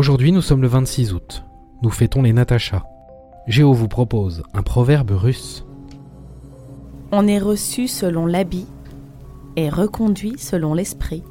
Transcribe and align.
Aujourd'hui, 0.00 0.32
nous 0.32 0.40
sommes 0.40 0.62
le 0.62 0.66
26 0.66 1.12
août. 1.12 1.44
Nous 1.82 1.90
fêtons 1.90 2.22
les 2.22 2.32
Natacha. 2.32 2.86
Géo 3.46 3.74
vous 3.74 3.86
propose 3.86 4.42
un 4.54 4.62
proverbe 4.62 5.10
russe. 5.10 5.66
On 7.12 7.26
est 7.26 7.38
reçu 7.38 7.86
selon 7.86 8.24
l'habit 8.24 8.64
et 9.56 9.68
reconduit 9.68 10.38
selon 10.38 10.72
l'esprit. 10.72 11.22